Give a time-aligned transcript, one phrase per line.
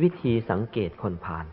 [0.00, 1.46] วิธีสังเกตคนพาล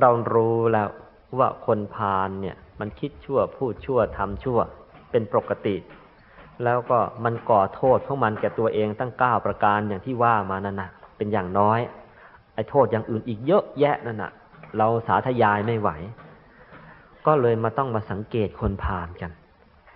[0.00, 0.88] เรารู้แล้ว
[1.38, 4.58] ว่าคนพาลเนี่ย มันคิดชั่วพูดชั่วทำชั่ว
[5.10, 5.76] เป็นปกติ
[6.64, 11.80] แล้วก็มันก่อโทษของมันแก่ตัวเองตั้งเก้าประการอย่างที่ว่ามานั่นนะเป็นอย่างน้อย
[12.54, 14.32] ไอ้โทษอย่างอื่นอีกเยอะแยะนั่นนะ
[14.78, 15.90] เราสาธยายไม่ไหว
[17.26, 19.32] ก็เลยมาต้องมาสังเกตคนพาลกัน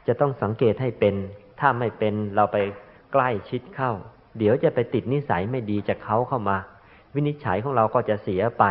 [0.06, 1.14] จะต้องสังเกตให้เป็น
[1.60, 2.56] ถ้าไม่เป็นเราไป
[3.12, 3.92] ใกล้ชิดเข้า
[4.38, 6.56] เดี๋ยวจะไปติดนิสัยไม่ดีจากเขาเข้ามา
[7.14, 8.64] วินิจฉัยของเราก็จะเสียไป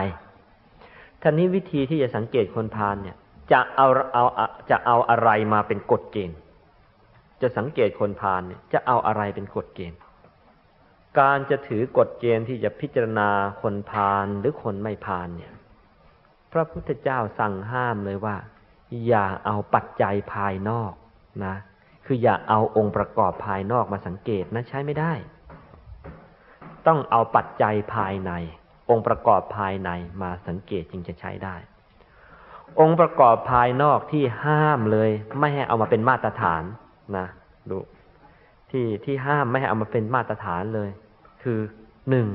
[1.21, 3.15] ท่านี้วิธีที่จะสังเกตคนพาลเนี่ย
[3.51, 4.23] จะเอาเอา
[4.69, 6.37] จะเอาอะไรมาเป็นกฎเกณฑ์
[7.41, 9.99] จะสังเกตคนพาลเนี่ยจะเอาอะไรเป็นกฎเกณฑ์
[11.19, 13.29] การจะถือกฎเกณฑ์ที่จะพิจารณา
[13.61, 15.53] คนพาลหรือคนไม่พาลเนี่ย
[16.51, 18.35] พระพุทธเจ้าสั่งห้ามเลยว่า
[19.07, 20.93] อย่าเอาปัจจัยภายนอก
[21.45, 21.55] นะ
[22.05, 25.13] คืออย่าเอาองค์ประกอบภายนอกมาสังเกตนะใช้ไม่ได้
[26.87, 28.31] ต้องเอาปัจจัยภายใน
[28.89, 29.89] องค์ประกอบภายใน
[30.21, 31.55] มาสังเกตจึงจะใช้ได้
[32.79, 36.63] องค์ประกอบภายนอกที่ห้ามเลย ไม่ให้เอามาเป็นมาตรฐาน
[37.17, 37.27] นะ
[37.69, 37.77] ดู
[38.71, 40.89] ที่ที่ห้ามไม่ให้เอามาเป็นมาตรฐานเลย
[41.43, 41.59] คือ
[42.09, 42.27] หนึ่ง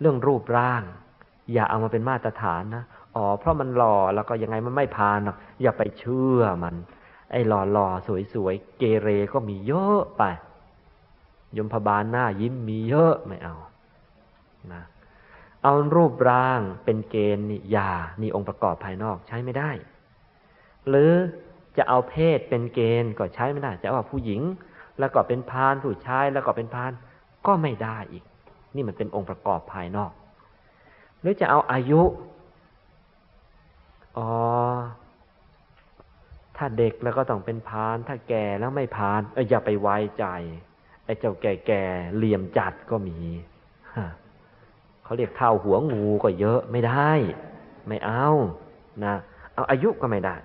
[0.00, 0.82] เรื่องรูปร่าง
[1.52, 2.84] อย่าเอามาเป็นมาตรฐานนะ
[3.16, 6.74] อ๋อเพราะมันหล่อแล้วก็ยังไงมันไม่พานหรอกอย่าไปเชื่อมัน
[7.32, 10.22] ไอ้หล่อหล่อสวยสวยเกเรก็มีเยอะไป
[11.56, 13.56] ยมพบาลหน้ายิ้มมีเยอะไม่เอา
[14.72, 14.82] นะ
[15.62, 19.70] เอารูปร่างเป็นเกณฑ์นี่อย่านี่องค์ประกอบภายนอกใช้ไม่ได้
[20.88, 21.12] หรือ
[21.76, 24.42] จะเอาเพศเป็นเกณฑ์ก็ใช้ไม่ได้ จะเอาผู้หญิง
[24.98, 26.92] แล้วก็เป็นพานผู้ชายแล้วก็เป็นพาน
[27.46, 28.24] ก็ไม่ได้อีก
[28.74, 30.12] นี่มันเป็นองค์ประกอบภายนอก
[31.20, 32.02] หรือจะเอาอายุ
[34.16, 34.30] อ๋อ
[36.56, 40.24] ถ้าเด็กแล้วก็ต้องเป็นพาน ถ้าแก่แล้วไม่พานเอออย่าไปไว้ใจ
[41.08, 43.18] ไอ้เจ้าแก่ๆเหลี่ยมจัดก็มี
[45.04, 47.10] เขาเรียกเท่าหัวงูก็เยอะไม่ได้
[47.88, 48.28] ไม่เอา
[49.04, 49.14] นะ
[49.54, 50.36] เอาอายุก็ไม่ได้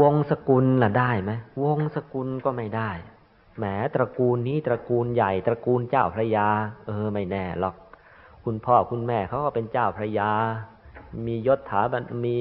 [0.00, 1.32] วงสกุลล่ะได้ไหม
[1.64, 2.90] วงสกุลก็ไม่ได้
[3.58, 6.48] แหมตระกูลนี้ตระกูลใหญ่ตระกูลเจ้าพระยา
[6.86, 7.74] เออไม่แน่หรอก
[8.44, 10.30] คุณพ่อคุณแม่เขาก็เป็นเจ้าพระยา
[11.26, 12.38] มียศถาบรรมี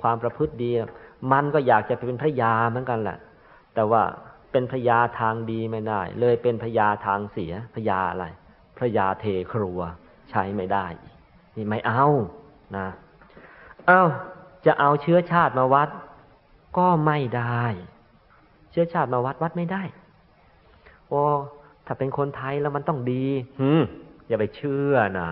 [0.00, 0.70] ความประพฤติดี
[1.32, 3.18] มันก็อยากจะเป็นพระยาเหมือนกันแหละ
[3.74, 4.02] แต่ว่า
[4.52, 8.26] เป็นพระยาทางดีไม่ได้ เลยเป็นพระยาทางเสียพระยาอะไร
[8.78, 9.80] พระยาเทครัว
[10.30, 10.86] ใช้ไม่ได้
[11.56, 12.06] นี่ไม่เอา
[12.76, 12.86] นะ
[13.86, 14.04] เอา้า
[14.66, 15.88] จะเอาเชื้อชาติมาวัด
[16.78, 17.64] ก็ไม่ได้
[18.70, 19.82] เชื้อชาติมาวัดวัดไม่ได้
[21.08, 21.22] โอ้
[21.86, 23.26] ถ้าเป็นคนไทยแล้วมันต้องดี
[23.60, 23.82] หืม
[24.28, 25.30] อย่าไปเชื่อนะ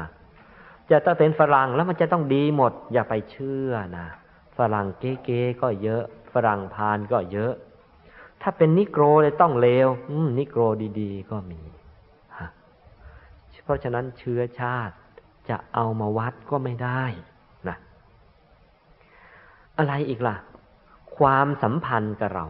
[0.91, 4.07] จะต้องเป็นฝรั่งแล้วมันจะต้องดีหมด อย่าไปเชื่อนะ
[4.59, 6.03] ฝรั่งเก๊ๆก็เยอะ
[6.33, 7.53] ฝรั่งพานก็เยอะ
[8.43, 10.63] ถ้าเป็นนิโกรเลยต้องเลวอืนิโกร
[11.01, 11.61] ดีๆ ก็มี
[13.65, 14.95] เพราะฉะนั้นเชื้อชาติ
[15.49, 17.05] จะเอามาวัดก็ไม่ได้
[17.69, 17.77] นะ
[19.79, 20.37] อะไรอีกล่ะ
[21.19, 22.45] ความสัมพันธ์กับเรา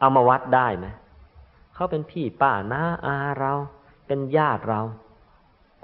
[0.00, 0.86] เอามาวัดได้ไหม
[1.74, 3.54] เขาเป็นพี่ป้าน้าอาเรา
[4.06, 4.80] เป็นญาติเรา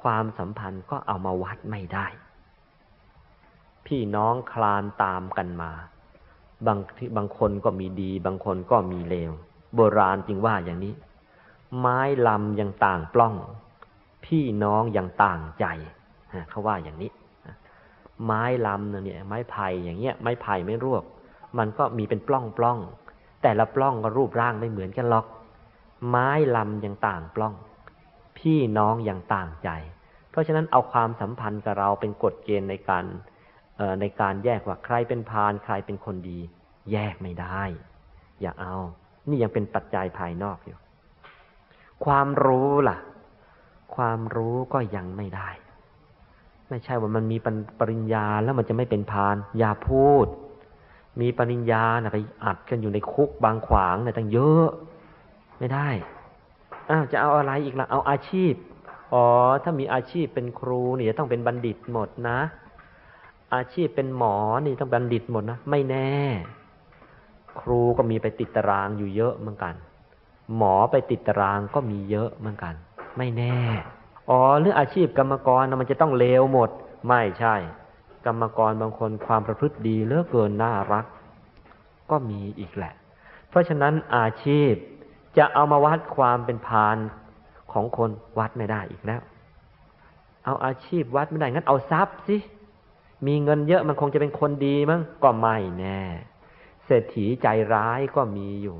[0.02, 2.06] ความสัมพันธ์ก็เอามาวัดไม่ได้
[3.86, 5.72] พี่น้องคลานตามกันมา
[6.66, 9.30] บางที่บางคนก็มีดี บางคนก็มีเลว
[9.74, 10.94] โบราณจริงว่าอย่างนี้
[11.80, 11.98] ไม้
[12.28, 13.34] ลำยังต่างปล้อง
[14.24, 15.66] พี่น้องอย่างต่างใจ
[16.50, 17.10] เขาว่าอย่างนี้
[18.24, 21.04] ไม้ลำเนี่ย ไม้ไผ่อย่างเงี้ย ไม้ไผ่ไม่รวบ
[21.58, 22.78] มันก็มีเป็นปล้องปล้อง
[23.42, 25.26] แต่ละปล้องก็รูปร่างไม่เหมือนกันหรอก
[26.08, 27.54] ไม้ลำยังต่างปล้อง
[28.38, 29.70] พี่น้องอย่างต่างใจ
[30.30, 33.04] เพราะฉะนั้นเอาความสัมพันธ์กับเราเป็นกฎเกณฑ์ในการ
[34.00, 36.40] ในการแยกว่าใครเป็นพานใครเป็นคนดี
[36.92, 37.62] แยกไม่ได้
[38.40, 38.76] อย่าเอา
[39.28, 40.78] นี่ยังเป็นปัจจัยภายนอกอยู่
[42.04, 42.96] ความรู้ล่ะ
[43.96, 45.50] ความรู้ก็ยังไม่ได้
[46.68, 47.36] ไม่ใช่ว่ามันมี
[47.80, 50.26] ปริญญาแล้วมันจะไม่เป็นพาน อย่าพูด
[51.20, 54.68] มีปริญญานะไปอัดกันอยู่ในคุกบางขวางเนี่ยตั้งเยอะ
[55.58, 55.88] ไม่ได้
[56.90, 58.52] อ้าวจะเอาอะไรอีกละ่ะ เอาอาชีพ
[59.12, 59.26] อ๋อ
[59.62, 62.38] ถ้ามีอาชีพเป็นครูเนี่จะต้องเป็นบัณฑิตหมดนะ
[63.54, 64.36] อาชีพเป็นหมอ
[64.66, 66.10] นี่ต้องบัณฑิตหมดนะ ไม่แน่
[67.60, 69.74] ครูก็มีไปติดตารางอยู่เยอะเหมือนกัน
[70.56, 72.74] หมอไปติดตารางก็มีเยอะเหมือนกัน
[73.18, 73.56] ไม่แน่
[74.30, 76.70] อ๋อเรื่ออาชีพกรรมกรมันจะต้องเลวหมด
[77.06, 77.54] ไม่ใช่
[78.26, 81.06] กรรมกรบางคนความประพฤติดีเลือกเกินน่ารัก
[82.10, 82.94] ก็มีอีกแหละ
[83.48, 84.72] เพราะฉะนั้นอาชีพ
[85.38, 86.96] จะเอามาวัดความเป็นพาน
[87.72, 89.20] ของคนวัดไม่ได้อีกแล้ว
[90.44, 92.36] เอาอาชีพวัดไม่ได้งั้นเอาทรัพย์สิ
[93.26, 96.00] มีเงินเยอะมันคงจะเป็นคนดีมั้งก็ไม่แน่
[96.86, 98.76] เศรษฐีใจร้ายก็มีอยู่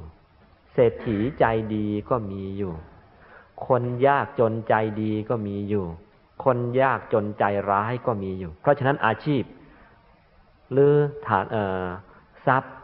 [0.75, 1.45] เศรษฐีใจ
[1.75, 2.73] ดีก็มีอยู่
[3.67, 5.87] คนยากจนใจดีก็มีอยู่
[6.45, 9.43] คนยากจนใจร้ายก็มีอยู่ เพราะฉะนั้นอาชีพ
[10.73, 10.93] หรือ
[11.27, 11.85] ฐานเอ่อ
[12.47, 12.75] ทรัพย์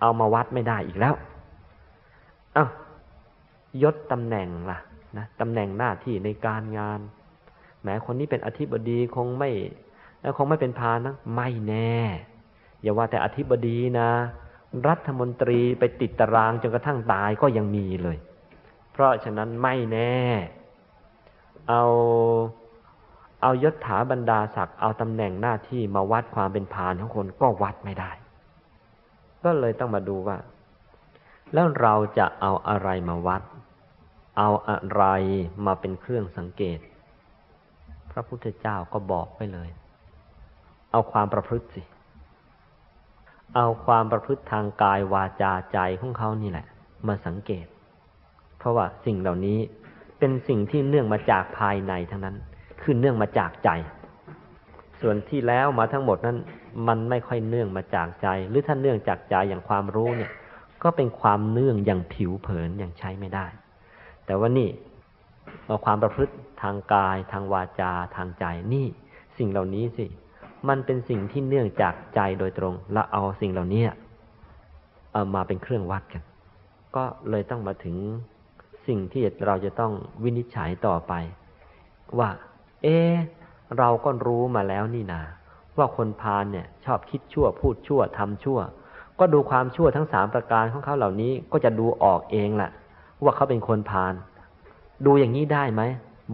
[0.00, 1.14] เอามาวัดไม่ได้อีกแล้ว
[2.56, 2.70] อ้าว
[3.82, 4.78] ยศตำแหน่งล่ะ
[5.16, 7.00] นะตำแหน่งหน้าที่ในการงาน
[7.82, 9.50] แม้คนนี้เป็นอธิบดีคงไม่
[10.20, 11.98] แล้วคงไม่เป็นพานะไม่แน่
[12.80, 14.10] อย่าว่าแต่อธิบดีนะ
[14.88, 18.18] รัฐมนตรีไปติดตารางจนกระทั่งตายก็ยังมีเลย
[18.92, 20.18] เพราะฉะนั้นไม่แน่
[21.68, 21.82] เอา
[23.42, 28.10] เอายศถาบรรดาศักดิ์เอาตำแหน่งหน้าที่มาวัดความเป็นพานของคนก็วัดไม่ได้
[29.44, 30.36] ก็เลยต้องมาดูว่า
[31.52, 33.42] แล้วเราจะเอาอะไรมาวัด
[34.38, 35.02] เอาอะไร
[35.66, 36.78] มาเป็นเครื่องสังเกต
[38.10, 39.68] พระพุทธเจ้าก็บอกไปเลย
[40.92, 41.82] เอาความประพฤติสิ
[43.56, 46.66] เอาความประพฤติทางกายวาจาใจของเขานี่แหละ
[47.06, 47.66] มาสังเกต
[48.58, 49.58] เพราะว่าสิ่งเหล่านี้
[50.18, 52.36] เป็นสิ่งที่เนื่องมาจากภายในทั้งนั้น
[52.82, 53.70] คือเนื่องมาจากใจ
[55.00, 56.38] ส่วนที่แล้วมาทั้งหมดนั้น
[56.88, 60.30] มันไม่ค่อยเนื่องมาจากใจ หรือถ้าเนื่องจากใจอย่างความรู้เนี่ย
[60.82, 63.46] ก็เป็นความเนื่องอย่างผิวเผินอย่างใช้ไม่ได้
[64.26, 64.68] แต่ว่านี่
[65.68, 68.86] มาความประพฤติทางกาย ทางวาจาทางใจนี่
[69.38, 70.06] สิ่งเหล่านี้สิ
[70.68, 73.82] มันเป็นสิ่งที่เนื่องจากใจโดยตรง และเอาสิ่งเหล่านี้
[75.12, 76.22] เอามาเป็นเครื่องวัดกัน
[76.96, 77.96] ก็เลยต้องมาถึง
[78.86, 79.92] สิ่งที่เราจะต้อง
[80.22, 81.12] วินิจฉัยต่อไป
[82.18, 82.30] ว่า
[82.82, 82.86] เอ
[83.78, 85.22] เราก็รู้มาแล้วนี่นา
[85.78, 88.58] ว่าคนพาลเนี่ย ชอบคิดชั่วพูดชั่วทำชั่ว
[89.18, 92.70] ก็ดูความชั่วทั้งสามประการของเขาเหล่านี้ก็จะดูออกเองแหละ
[93.22, 94.14] ว่าเขาเป็นคนพาล
[95.06, 95.82] ดูอย่างนี้ได้ไหม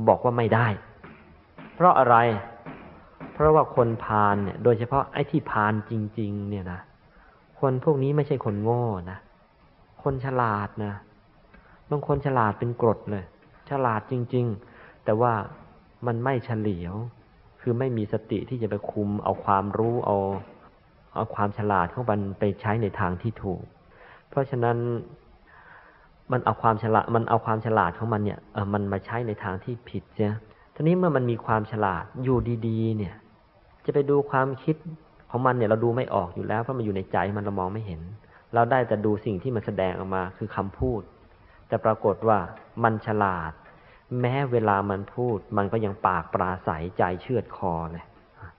[0.08, 0.66] บอกว่าไม่ได้
[1.74, 2.16] เพราะอะไร
[3.32, 6.80] เพราะว่าคนพาลเนี่ย โดยเฉพาะไอ้ที่พาลจริง ๆ เนี่ยนะ
[7.60, 9.18] คนพวกนี้ไม่ใช่คนโง่นะ
[10.02, 10.94] คนฉลาดนะ
[11.90, 13.24] บางคนฉลาดเป็นกรดเลย
[13.70, 14.46] ฉลาดจริง
[14.76, 15.32] ๆ แต่ว่า
[16.06, 16.94] มันไม่เฉลียว
[17.60, 20.16] คือไม่มีสติที่จะไปคุมเอาความรู้เอา
[21.14, 23.62] เอาความฉลาดของมันไปใช้ในทางที่ถูก
[24.28, 24.76] เพราะฉะนั้น
[26.32, 30.28] มันเอาความฉลาด มันเอาความฉลาดของมันเนี่ยเออมันมาใช้ในทางที่ผิดเจ้
[30.78, 32.38] ทีนี้เมื่อมันมีความฉลาดอยู่
[32.68, 33.14] ดีๆ เนี่ย
[33.86, 34.76] จะไปดูความคิด
[35.30, 38.00] ของมันเนี่ยเราดูไม่ออกอยู่แล้วเพราะมันอยู่ในใจมันเรามองไม่เห็น
[38.54, 41.02] เราได้แต่ดูสิ่งที่มันแสดงออกมาคือคำพูด
[41.68, 42.38] แต่ปรากฏว่า
[42.84, 43.52] มันฉลาด
[44.20, 48.04] แม้เวลามันพูด มันก็ยังปากปราศัยใจเชือดคอเลย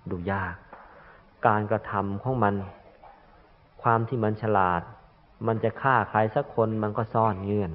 [0.10, 0.56] ดูยาก
[1.48, 2.56] การกระทำของมัน
[3.82, 4.82] ความที่มันฉลาด
[5.48, 7.72] มันจะฆ่าใครสักคนมันก็ซ่อนเงื่อน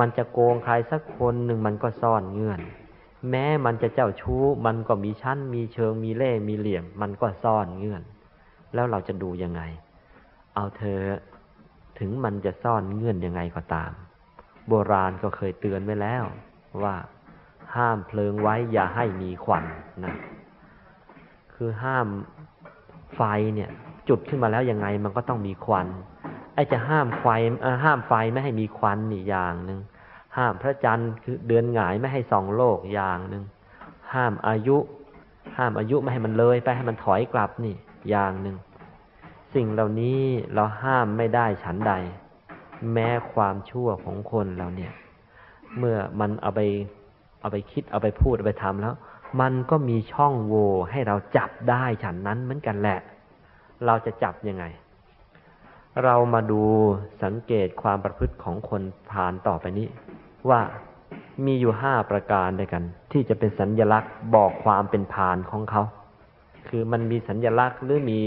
[0.00, 2.60] มันจะโกงใครสักคนหนึ่งมันก็ซ่อนเงื่อน
[3.30, 8.02] แม้มันจะเจ้าชู้ มันก็มีชั้น มีเชิง มีเล่มีเหลี่ยม มันก็ซ่อนเงื่อน
[8.74, 9.62] แล้วเราจะดูยังไง
[10.54, 10.98] เอาเธอ
[11.98, 13.92] ถึงมันจะซ่อนเงื่อนยังไงก็ตาม
[14.68, 16.24] โบราณก็เคยเตือนไว้แล้ว
[16.82, 16.94] ว่า
[17.76, 19.64] ห้ามเพลิงไว้อย่าให้มีควัน
[20.04, 20.16] นะ
[21.54, 22.06] คือห้าม
[23.14, 23.20] ไฟ
[23.54, 23.70] เนี่ย
[24.08, 25.86] จุดขึ้นมาแล้วยังไงมันก็ต้องมีควัน
[26.54, 27.26] ไอ้จะห้ามไฟ
[27.84, 29.80] ห้ามไฟไม่ให้มีควันนี่อย่างหนึ่ง
[30.36, 33.44] ห้ามพระจันทร์คือเดือนหงายไม่ให้ส่องโลกอย่างหนึ่ง
[34.14, 34.76] ห้ามอายุ
[35.56, 37.74] ห้ามอายุไม่ให้มันเลยไปให้มันถอยกลับนี่
[38.10, 38.56] อย่างหนึ่ง
[39.54, 40.20] สิ่งเหล่านี้
[40.54, 41.92] เราห้ามไม่ได้ฉันใด
[42.92, 44.92] แม้ความชั่วของคนเราเนี่ย
[45.78, 46.60] เมื่อมันเอาไป
[47.40, 48.94] เอาไปคิดเอาไปพูดเอาไปทำแล้ว
[49.40, 52.98] มันก็มีช่องโหว่ให้เราจับได้ฉันนั้นเหมือนกันแหละ
[53.86, 54.64] เราจะจับยังไง
[56.04, 56.62] เรามาดู
[57.22, 59.88] สังเกตความประพฤติของคนผ่านต่อไปนี้
[60.50, 60.60] ว่า
[61.46, 62.82] มีอยู่ห้าประการด้วยกัน
[63.12, 65.82] ที่จะเป็นสัญญลักษณ์บอกความเป็นพานของเขา
[66.68, 68.20] คือมันมีสัญญลักษณ์หรือมี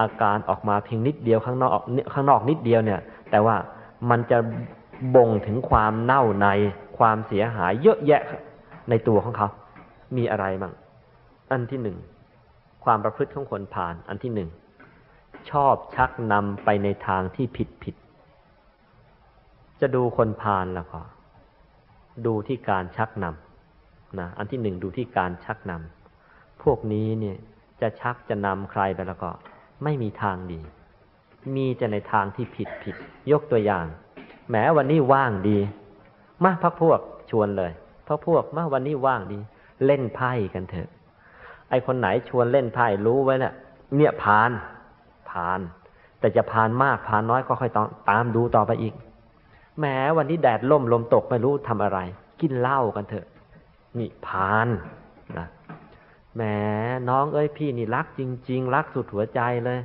[0.00, 1.72] อาการออกมาเพียงนิดเดียวข้างนอก
[2.12, 3.56] ข้างนอกนิดเดียวเนี่ย แต่ว่า
[4.10, 4.38] มันจะ
[5.16, 6.48] บ่งถึงความเน่าใน
[6.98, 8.22] ความเสียหายเยอะแยะ
[8.90, 9.48] ในตัวของเขา
[10.16, 10.72] มีอะไรบ้าง
[11.50, 11.96] อันที่หนึ่ง
[12.84, 14.48] ความประพฤติของคนผ่าน อันที่หนึ่ง
[15.50, 17.94] ชอบชักนำไปในทางที่ผิดผิด
[19.80, 21.00] จะดูคนผ่านแล้วก็
[22.26, 27.36] ดูที่การชักนำนะอันที่หนึ่งดูที่การชักนำพวกนี้เนี่ย
[27.80, 29.30] จะชักจะนำใครไปแล้วก็
[29.84, 30.60] ไม่มีทางดี
[31.54, 32.96] มีจะในทางที่ผิดผิด
[33.32, 33.86] ยกตัวอย่าง
[34.48, 35.58] แหมวันนี้ว่างดี
[36.44, 37.72] มาพักพวกชวนเลย
[38.06, 39.38] พักพวกมาวันนี้ว่างดี
[39.84, 40.88] เล่นไพ่กันเถอะ
[41.70, 43.54] ไอคนไหนชวนเล่นไพ่รู้ไว้เนี่ย
[43.96, 44.50] เนี่ยพาน
[45.30, 45.60] พาน
[46.20, 47.78] แต่จะพานมากพานน้อยก็ค่อยต
[48.10, 48.94] ตามดูต่อไปอีก
[49.78, 49.84] แหม
[50.16, 51.98] วันนี้แดดล่มลมตกไม่รู้ทำอะไร
[52.40, 53.26] กินเหล้ากันเถอะ
[53.98, 54.68] นี่พาน
[55.38, 55.46] นะ
[56.36, 56.42] แหม
[57.08, 59.80] น้องเอ้ยพี่นี่รักจริง ๆ รักสุดหัวใจเลย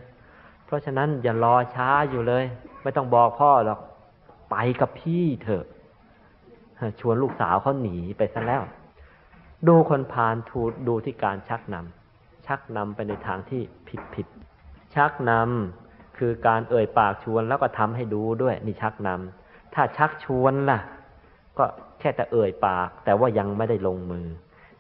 [0.66, 2.44] เพราะฉะนั้นอย่ารอช้าอยู่เลย
[2.84, 3.80] ไม่ต้องบอกพ่อหรอก
[4.52, 5.66] ไปกับพี่เถอะ
[7.00, 8.64] ชวนลูกสาวเขาหนีไปซะแล้ว
[9.68, 14.28] ดูคนพาลทูดูที่การชักนำชักนำไปในทางที่ผิดผิด
[14.96, 19.41] ชักนำคือการเอ่ยปากชวนแล้วก็ทำให้ดูด้วย นี่ชักนำ
[19.74, 20.80] ถ้าชักชวนล่ะ
[21.58, 21.66] ก็
[22.00, 24.28] แค่แต่เอ่ยปาก แต่ว่ายังไม่ได้ลงมือ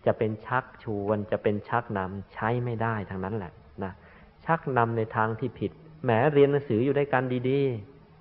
[0.05, 3.51] จะเป็นชักชวนจะเป็นชักนำใช้ไม่ได้ทั้งนั้นแหละ
[3.83, 3.93] นะ
[4.45, 5.71] ชักนำในทางที่ผิด
[6.03, 7.61] แหมเรียนหนังสืออยู่ด้วยกันดี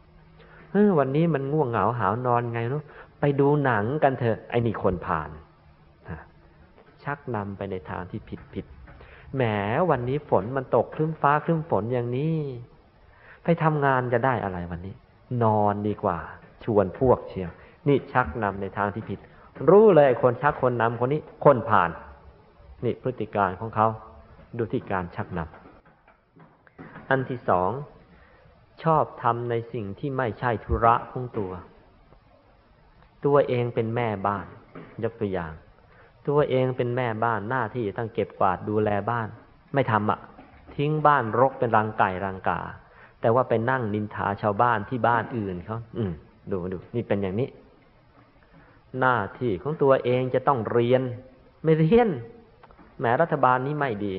[0.06, 2.84] ๆเฮ้วันนี้มันง่วงเหงาหาวนอนไงเนาะ
[3.20, 5.30] ไปดูหนังกันเถอะไอ้นี่คนผ่าน
[7.04, 8.66] ชักนำไปในทางที่ผิดผิด
[9.34, 9.42] แหม
[9.90, 12.36] วันนี้ฝนมันตกครึ้มฟ้าครึ้มฝนอย่างนี้
[13.44, 14.94] ไปทำงานจะได้อะไรวันนี้
[15.42, 16.18] นอนดีกว่า
[16.64, 17.50] ชวนพวกเชียว
[17.88, 19.18] นี่ชักนำในทางที่ผิด
[19.70, 21.90] รู้เลยคนชักคนนำคนนี้คนผ่าน
[22.84, 23.88] นี่พฤติการของเขา
[24.56, 27.70] ดูที่การชักนำอันที่สอง
[28.82, 31.52] ชอบทำในสิ่งที่ไม่ใช่ธุระของตัว
[33.24, 34.46] ตัวเองเป็นแม่บ้าน
[35.02, 35.52] ยกตัวอย่าง
[36.28, 39.28] ตัวเองเป็นแม่บ้านหน้าที่ต้องเก็บกวาดดูแลบ้าน
[39.74, 40.18] ไม่ทำอะ
[40.76, 42.60] ทิ้งบ้านรกเป็นรังไก่รังกา
[43.20, 46.12] แต่ว่าไปนั่งนินทาชาวบ้านที่บ้านอื่นเขาอืม
[46.52, 47.48] ดูมาดู นี่เป็นอย่างนี้
[49.00, 51.02] หน้าที่ของตัวเองจะต้องเรียน
[51.64, 52.08] ไม่เรียน
[52.98, 54.14] แหมรัฐบาลนี้ไม่ดี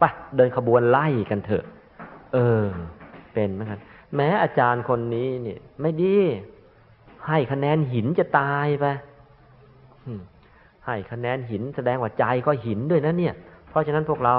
[0.00, 1.64] ปะเดินขบวนไล่กันเถอะ
[2.34, 2.64] เออ
[3.32, 3.80] เป็นเหมือนกัน
[4.14, 6.16] แม้อาจารย์คนนี้เนี่ย ไม่ดี
[7.28, 8.86] ให้คะแนนหินจะตายไป
[10.86, 13.34] ให้คะแนนหินแสดงว่าใจก็หินด้วยนะเนี่ย
[13.68, 14.34] เพราะฉะนั้นพวกเรา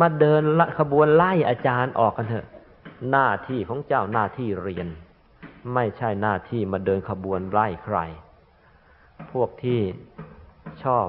[0.00, 0.42] มาเดิน
[0.78, 2.46] ขบวนไล่อาจารย์ออกกันเถอะ
[3.10, 4.88] หน้าที่ของเจ้าหน้าที่เรียน
[5.74, 7.98] ไม่ใช่หน้าที่มาเดินขบวนไล่ใคร
[9.32, 9.80] พวกที่
[10.84, 11.06] ชอบ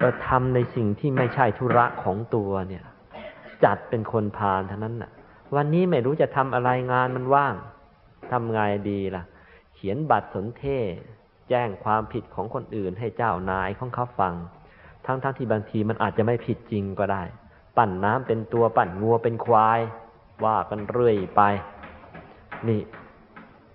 [0.00, 2.84] ประทำในสิ่งที่ไม่ใช่ธุระของตัวเนี่ย
[3.64, 5.10] จัดเป็นคนพาลเท่านั้นน่ะ
[5.56, 7.54] วันนี้ไม่รู้จะทำอะไรงานมันว่าง
[8.30, 9.22] ทำไงดีล่ะ
[9.74, 10.92] เขียนบัตรสนเทศ
[11.48, 14.34] แจ้งความผิดของคนอื่นให้เจ้านายของเขาฟัง
[15.06, 17.22] ทั้งๆทที่บางทีมันอาจจะไม่ผิดจริงก็ได้
[17.76, 19.80] ปั่นน้ำเป็นตัวปั่นงัวเป็นควาย
[20.44, 21.42] ว่ากันเรื่อยไป
[22.68, 22.80] นี่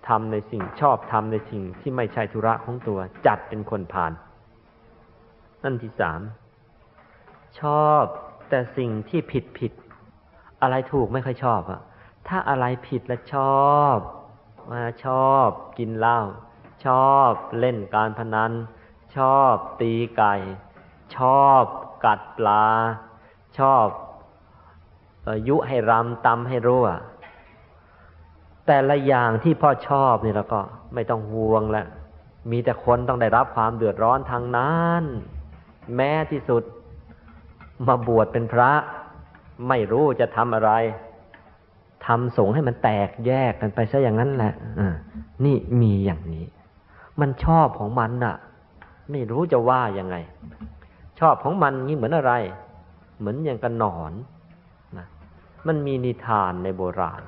[0.08, 4.12] ทำในสิ่งชอบทำในสิ่งที่ไม่ใช่ธุระของตัว จัดเป็นคนผ่าน
[5.64, 6.22] นั่นที่สาม
[7.60, 8.04] ชอบ
[8.50, 9.72] แต่สิ่งที่ผิดผิด
[10.62, 11.82] อะไรถูกไม่ค่อยชอบอะ
[12.28, 13.36] ถ้าอะไรผิดแล้วช
[13.72, 13.98] อบ
[14.72, 16.20] มาชอบกินเหล้า
[16.86, 18.52] ชอบเล่นการพนัน
[19.18, 20.34] ชอบตีไก่
[21.18, 21.64] ชอบ
[22.06, 22.66] กัดปลา
[23.60, 23.86] ชอบ
[25.48, 26.88] ยุให้รำตำให้รั่ว
[28.68, 30.60] แต่ละอย่างที่พ่อชอบนี่แล้วก็
[30.94, 31.88] ไม่ต้องห่วงแล้ว
[32.52, 35.04] มีแต่คนต้องได้รับความเดือดร้อนทางนั้น
[35.96, 36.64] แม้ที่สุด
[37.88, 38.72] มาบวชเป็นพระ
[39.70, 40.72] ไม่รู้จะทำอะไร
[42.06, 44.54] ทำสงให้มันแตกแยกกันไปซะอย่างนั้นแหละ
[45.46, 46.46] นี่มีอย่างนี้
[47.22, 48.36] มันชอบของมันน่ะ
[49.12, 50.16] ไม่รู้จะว่ายังไง
[51.20, 52.34] ชอบของมันนี่เหมือนอะไร
[53.20, 54.14] เหมือนอย่างกันหนอน
[54.98, 55.08] นะ
[55.68, 57.22] มันมีนิทานในโบราณ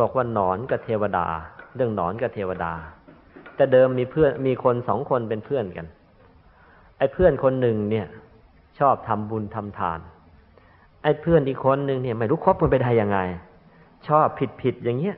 [0.00, 1.26] บอกว่าหนอนกับเทวดา
[1.76, 2.72] เรื่องหนอนกับเทวดา
[3.56, 5.86] แต่เดิมมีเพื่อนมีคนสองคนเป็นเพื่อนกัน
[6.98, 8.06] ไอ้เพื่อนคนหนึ่งเนี่ย
[8.78, 10.00] ชอบทำบุญทำทาน
[11.02, 13.18] ไอ้เพื่อนอีกคนหนึ่งเนี่ย ไม่รู้คบกันไปได้ยังไง
[14.08, 15.16] ชอบผิดผิดอย่างเงี้ย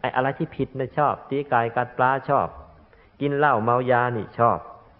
[0.00, 2.48] ไอ้อะไรที่ผิดนะชอบตีกายกัดปลาชอบ
[3.20, 4.58] กินเหล้าเมายานี่ชอบ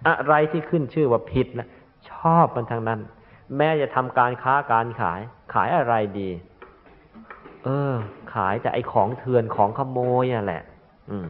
[0.09, 1.69] อะไรที่ขึ้นชื่อว่าผิดนะ
[2.11, 3.01] ชอบมันทางนั้น
[3.57, 5.21] แม้จะทำการค้าการขาย
[5.55, 6.31] ขายอะไรดี
[7.65, 7.95] เออ
[8.35, 10.63] ขายแต่ไอของเถื่อนของขโมยอะแหละ
[11.11, 11.27] อืม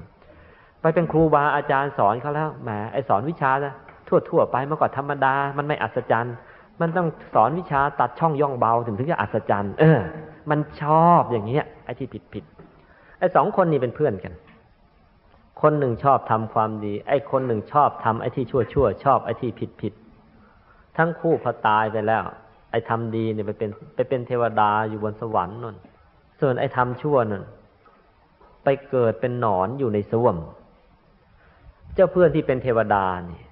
[0.80, 3.74] ไปเป็นครูบาอาจารย์สอนเขาแล้วแหมไอสอนวิชานะ
[4.08, 6.34] ทั่วทั่วไปเมื่อก่อนธรรมดา มันไม่อัศจรรย์
[6.80, 10.00] มันต้องสอนวิชาตัดช่องย่องเบาถึงถึงจะอัศจรรย์ เออ
[10.50, 12.44] มันชอบอย่างเงี้ยไอที่ผิดผิด
[13.18, 14.32] ไอสองคนนี้เป็นเพื่อนกัน
[15.62, 19.92] คนหนึ่งชอบทำความดี ไอคนหนึ่งชอบทำไอที่ชั่วชั่วชอบไอที่ผิดผิด
[20.96, 22.22] ทั้งคู่พอตายไปแล้ว
[22.70, 25.76] ไอ้ทำดีเนี่ยไปเป็นไปเป็นเทวดาอยู่บนสวรรค์นน
[26.40, 27.44] ส่วนไอ้ทำชั่วนั่น
[28.64, 30.36] ไปเกิดเป็นหนอนอยู่ในสวม
[31.94, 33.44] เจ้าเพื่อนที่เป็นเทวดาเนี่ย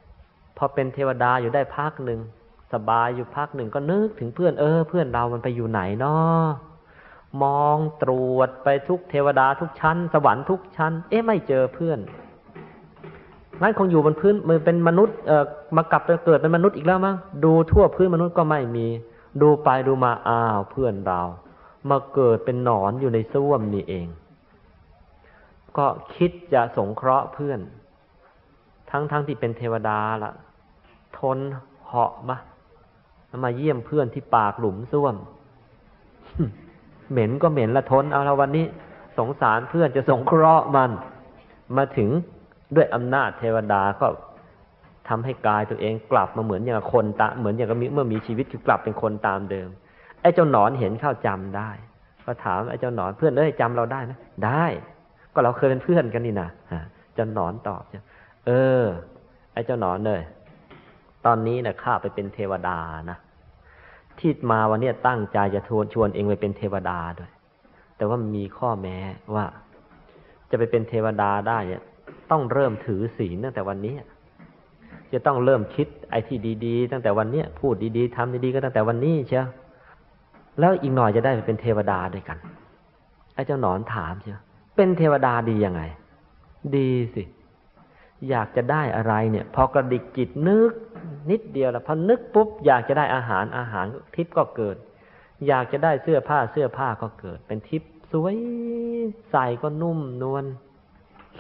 [0.57, 2.21] พอเป็นเทวดาอยู่ได้พักหนึ่ง
[2.73, 6.45] สบายอยู่พักหนึ่งก็นึกถึงเพื่อนเออ เพื่อนเรามันไปอยู่ไหนเนาะ
[7.43, 11.99] มองตรวจไปทุกเทวดาทุกชั้น สวรรค์ทุกชั้น เอ๊ะไม่เจอเพื่อน
[13.61, 15.45] งั้นคงอยู่บนพื้นมันเป็นมนุษย์เอ่อ
[15.77, 18.87] มากลับไปเกิดเป็นมนุษย์อีกแล้วมั้งดูทั่วพื้นมนุษย์ก็ไม่มี
[19.43, 21.21] ดูไปดูมาอ้าวเพื่อนเรา
[21.91, 24.07] มาเกิดเป็นหนอนอยู่ในส้วมนี่เอง
[25.77, 27.61] ก็คิดจะสงเคราะห์เพื่อน
[28.91, 30.33] ทั้งๆทที่เป็นเทวดาละ
[31.19, 31.39] ทน
[31.87, 32.37] เหาะมา
[33.45, 35.15] มาเยี่ยมเพื่อนที่ปากหลุมส้วม
[37.11, 38.67] เหม็นก็เหม็นละทนเอาละวันนี้
[39.19, 40.91] สงสารเพื่อนจะสงเคราะห์มัน
[41.77, 42.11] มาถึง
[42.77, 44.07] ด้วยอำนาจเทวดาก็
[45.09, 49.69] ทำให้กายตัวเองกลับมาเหมือนอย่างคนตาเหมือนอย่างเมื่อมีชีวิตคือกลับเป็นคนตามเดิม
[50.23, 51.71] ไอ้เจ้าหนอนเห็นเข้าจำได้
[52.25, 54.13] ก็ถามไอ้เจ้าหนอนเพื่อนเอ้ยจำเราได้ไหม
[54.47, 54.65] ได้
[55.33, 56.51] ก็เราเคยเป็นเพื่อนกันนี่นะ
[57.15, 57.83] เจ้าหนอนตอบ
[58.47, 58.51] เอ
[58.83, 58.85] อ
[59.53, 60.21] ไอ้เจ้าหนอนเลย
[61.27, 62.79] ตอนนี้นะข้าไปเป็นเทวดา
[63.11, 63.19] นะ
[64.19, 67.31] ที่มาวันนี้ตั้งใจจะชวนชวนเองไปเป็นเทวดาด้วย
[67.97, 68.99] แต่ว่ามีข้อแม้
[69.35, 69.45] ว่า
[70.51, 71.83] จะไปเป็นเทวดาได้เนี่ย
[72.31, 73.95] ต้องเริ่มถือศีลตั้งแต่วันนี้
[75.13, 79.47] จะต้องเริ่มคิดไอ้ที่ดี ๆ ตั้งแต่วันนี้พูดดีๆทำดีๆก็ตั้งแต่วันนี้เชียว
[80.59, 82.39] แล้วอีกหน่อยจะได้เป็นเทวดาด้วยกัน
[83.35, 84.41] ไอ้เจ้าหนอนถามเชียว
[84.77, 85.83] เป็นเทวดาดียังไง
[86.77, 87.23] ดีสิ
[88.31, 90.73] อยากจะได้อะไรเนี่ย พอกระดิกจิตนึก
[91.31, 94.77] นิดเดียวแล้วพอนึกปุ๊บอยากจะได้อาหารอาหารทิพย์ก็เกิด
[95.47, 98.37] อยากจะได้เสื้อผ้าเสื้อผ้าก็เกิด เป็นทิพย์สวย
[99.31, 100.45] ใส่ก็นุ่มนวล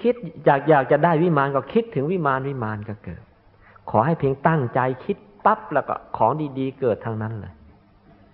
[0.01, 0.15] คิด
[0.45, 3.23] อยากอยากจะได้วิมานก็คิดถึงวิมานวิมานก็เกิด
[3.91, 7.53] ขอให้เพียงตั้งใจคิดปั๊บแล้วก็ของดี ๆ เกิดทางนั้นเลย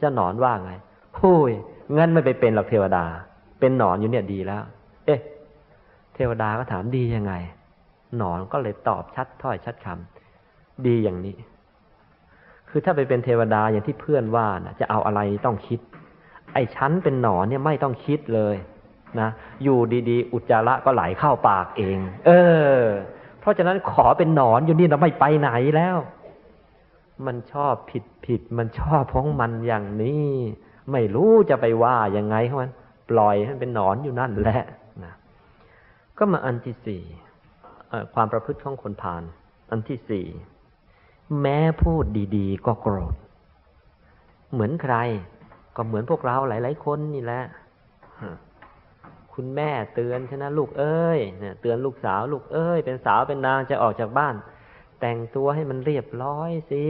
[0.03, 0.73] จะหนอนว่าไง
[1.19, 1.53] หุย
[1.97, 3.05] งั้นไม่ไปเป็นหรอกเทวดา
[3.61, 4.63] เป็นหนอนอยู่เนี่ยดีแล้ว
[5.07, 5.21] เอ๊ะ
[6.15, 7.33] เทวดาก็ถามดียังไง
[8.19, 11.37] หนอนก็เลยตอบชัดถ้อยชัดคำดีอย่างนี้
[12.69, 15.81] คือถ้าไปเป็นเทวดาอย่างที่เพื่อนว่านะจะเอาอะไรต้องคิด
[16.55, 18.57] ไอ้ชั้นเป็นหนอนเนี่ยไม่ต้องคิดเลย
[19.21, 19.29] นะ
[19.63, 19.79] อยู่
[20.09, 22.31] ดีๆ อุจจาระก็ไหลเข้าปากเอง เอ
[22.79, 22.83] อ
[23.41, 25.97] เพราะฉะนั้นขอเป็นหนอนอยู่นี่เราไม่ไปไหนแล้ว
[27.27, 30.29] มันชอบผิดผิด มันชอบพ้องมันอย่างนี้
[30.93, 32.71] ไม่รู้จะไปว่ายังไงเขามัน
[33.11, 34.63] ปล่อยให้เป็นหนอนอยู่นั่นแหละ
[35.05, 35.15] นะ
[36.19, 37.03] ก็มาอันที่สี่
[38.15, 39.23] ความประพฤติของคนผ่าน
[39.71, 40.27] อันที่สี่
[41.41, 42.05] แม้พูด
[42.37, 43.15] ดีๆ ก็โกรธ
[44.53, 44.95] เหมือนใคร
[45.77, 47.43] ก็เหมือนพวกเราหลาย ๆ คนนี่แหละ
[49.35, 54.35] คุณแม่เตือนชนะลูกเอ้ยเนี่ยเตือนลูกสาว ลูกเอ้ย เป็นสาวเป็นนางจะออกจากบ้าน
[55.01, 56.87] แต่งตัวให้มันเรียบร้อยสิ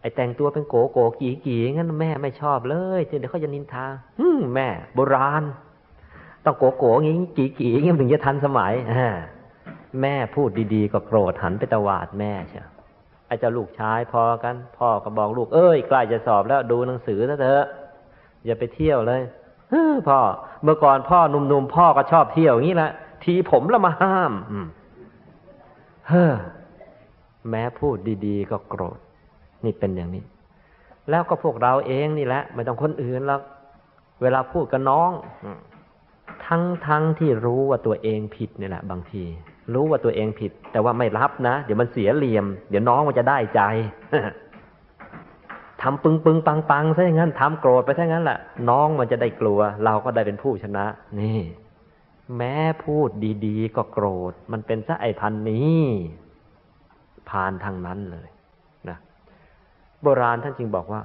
[0.00, 3.86] ไอแต่งตัวเป็นโกโกกี่กี่งั้นแม่ไม่ชอบเลยเดี๋ยวเขาจะนินทา
[4.18, 5.42] ฮึแม่ โบราณ
[6.44, 8.72] ต้องโกโกงี้กี่กี่งี้ถึงจะทันสมัย
[10.00, 12.66] แม่พูดดีๆ ก็โกรธหันไปตวาดแม่เชียว
[13.26, 17.64] ไอเจ้าลูกชายพอกัน พ่อก็บอกลูกเอ้ยใกล้จะสอบแล้วดูหนังสือซะเถอะ
[18.44, 19.22] อย่าไปเที่ยวเลย
[20.08, 20.18] พ่อ
[20.62, 22.90] เมื่อก่อนพ่อหนุ่มๆพ่อก็ชอบเที่ยวอย่างนี้แหละ
[23.24, 24.32] ทีผมละมาห้าม
[26.08, 26.34] เฮ้อ
[27.50, 28.98] แม้พูดดีๆ ก็โกรธ
[29.64, 30.24] นี่เป็นอย่างนี้
[31.10, 33.40] แล้วก็พวกเราเองนี่แหละ ไม่ต้องคนอื่นแล้ว
[34.22, 35.10] เวลาพูดกับน้อง
[36.46, 39.24] ทั้งทั้งที่รู้ว่าตัวเองผิดนี่แหละ บางที
[39.74, 43.60] รู้ว่าตัวเองผิด แต่ว่าไม่รับนะ เดี๋ยวมันเสียเหลี่ยม เดี๋ยวน้องมันจะได้ใจ
[45.82, 48.38] ทำปึงปึงปังปังซะอย่างนั้นทำโกรธไปซะอย่างนั้นแหละ
[48.70, 50.84] น้องมันจะได้กลัว เราก็ได้เป็นผู้ชนะ
[51.20, 51.38] นี่
[52.36, 53.08] แม้พูด
[53.46, 55.80] ดีๆ ก็โกรธ มันเป็นซะไอพันนี้
[57.28, 58.28] พานทางนั้นเลย
[58.88, 58.98] นะ
[60.02, 61.00] โบราณท่านจึงบอกว่า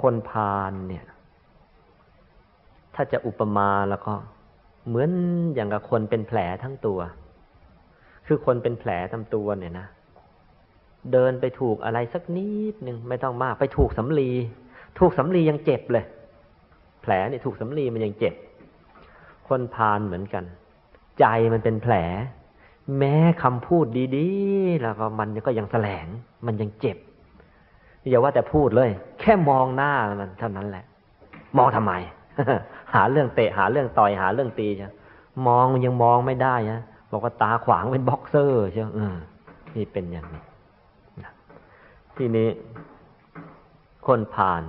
[0.00, 1.04] คนพานเนี่ย
[2.94, 4.14] ถ้าจะอุปมาแล้วก็
[4.88, 5.10] เหมือน
[5.54, 6.98] อย่างกับคนเป็นแผลทั้งตัว
[8.26, 9.86] คือคนเป็นแผลทั้งตัวเนี่ยนะ
[11.12, 14.30] เดินไปถูกอะไรสักนิดหนึ่งไม่ต้องมาก ไปถูกสำลี
[14.98, 16.04] ถูกสำลียังเจ็บเลย
[17.02, 18.34] แผลเนี่ยถูกสำลีมันยังเจ็บ
[19.48, 20.44] คนพานเหมือนกัน
[21.20, 21.94] ใจมันเป็นแผล
[22.98, 26.06] แม้คำพูดดีๆ แล้วก็มันก็ยังแสลง
[26.46, 26.98] มันยังเจ็บ
[28.08, 30.84] อย่าว่าแต่พูดเลย แค่มองหน้ามันเท่านั้นแหละ
[31.56, 31.92] มองทำไม
[32.94, 34.88] หาเรื่องเตะหาเรื่องต่อยหาเรื่องตีใช่
[35.46, 38.88] มองมันยังมองไม่ได้นะบอกว่าตาขวางเป็นบ็อกเซอร์ใช่ไหม
[39.76, 40.42] นี่เป็นอย่างนี้
[42.16, 42.48] ทีนี้
[44.06, 44.62] คนผ่าน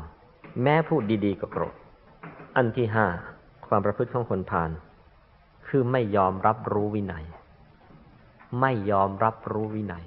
[0.63, 1.75] แม้พูดดี ๆ ก็โกรธ
[2.55, 3.05] อันที่ห้า
[3.67, 4.69] ความประพฤติของคนผ่าน
[5.67, 7.25] คือไม่ยอมรับรู้วินัย
[8.61, 10.03] ไม่ยอมรับรู้วินัย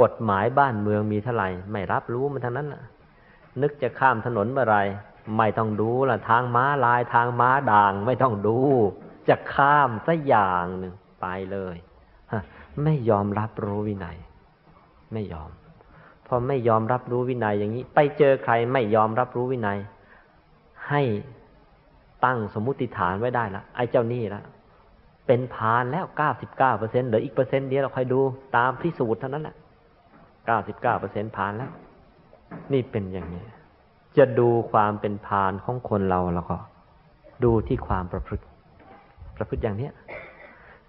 [0.00, 2.68] กฎหมายบ้านเมืองมีเท่าไหร่ไม่รับรู้มันทั้งนั้น
[3.62, 4.78] นึกจะข้ามถนนเมื่อไร
[5.36, 8.58] ไม่ต้องดูละทางม้าลายทางม้าด่าง ไม่ต้องดู
[9.28, 11.76] จะข้ามสักอย่างหนึ่งไปเลย
[12.84, 14.16] ไม่ยอมรับรู้วินัย
[15.12, 15.50] ไม่ยอม
[16.26, 19.78] พอไม่ยอมรับรู้วินัยอย่างนี้ ไปเจอใครไม่ยอมรับรู้วินัย
[20.88, 21.02] ให้
[22.24, 24.42] ตั้งสมมุติฐานไว้ได้ละไอ้เจ้านี่ละ
[25.26, 28.20] เป็นพานแล้วเก้าสิบเก้าเปอร์เซ็นเหลืออีกเปอร์เซ็นต์เดียวเราคอยดู
[28.56, 29.56] ตามพิสูจน์เท่านั้นแหละ
[30.46, 31.70] เก้าสิบเก้าเปอร์เซ็นต์พานแล้ว
[32.72, 33.44] นี่เป็นอย่างนี้
[34.18, 36.56] จะดูความเป็นพานของคนเราแล้วก็
[37.44, 38.44] ดูที่ความประพฤติ
[39.36, 39.92] ประพฤติอย่างเนี้ย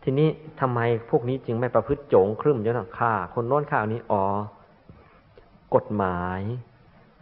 [0.03, 4.23] ทีนี้ทำไมพวกนี้จึงไม่ประพฤติโจงครึ่มจนฆ่า คนโน้นฆ่านี้อ๋อ
[5.75, 6.41] กฎหมาย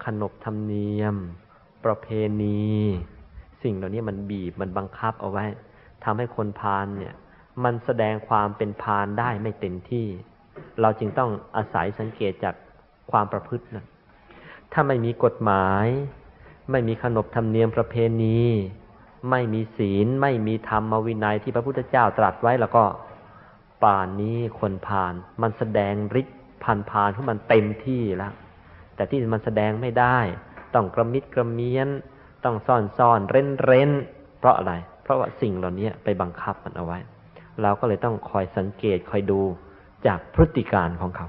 [0.05, 1.15] ขนบธรรมเนียม
[1.85, 2.07] ประเพ
[2.41, 2.67] ณี
[3.63, 5.45] สิ่งเหล่านี้มันบีบมันบังคับเอาไว้
[6.03, 7.15] ทำให้คนพานเนี่ย
[7.63, 10.07] มันแสดงความเป็นพานได้ไม่เต็มที่
[10.81, 12.55] เราจึงต้องอาศัยสังเกตจาก
[13.11, 13.85] ความประพฤตินะ
[14.73, 15.87] ถ้าไม่มีกฎหมาย
[16.71, 18.41] ไม่มีขนบธรรมเนียมประเพณี
[19.29, 22.83] ไม่มีศีล ไม่มีธรรมวินัยที่พระพุทธเจ้าตรัสไว้แล้วก็
[23.83, 28.33] ป่านนี้คนพานมันแสดงฤทธิ์พันพานของมันเต็มที่แล้ว
[28.95, 30.17] แต่ที่มันแสดงไม่ได้
[30.73, 31.89] ต้องกระมิดกระเมียน
[32.43, 33.91] ต้องซ่อนซ่อนเร้นเร้น
[34.39, 34.73] เพราะอะไร
[35.04, 37.00] เพราะว่าสิ่งเหล่านี้ไปบังคับมันเอาไว้
[37.62, 39.41] เราก็เลยต้องคอยสังเกตคอยดู
[40.08, 41.28] จากพฤติการของเขา